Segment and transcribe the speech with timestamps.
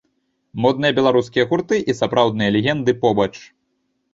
[0.63, 3.31] Модныя беларускія гурты і сапраўдныя легенды побач.